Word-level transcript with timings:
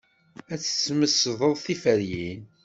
Ad 0.53 0.59
tesmesdeḍ 0.61 1.53
tiferyin. 1.65 2.41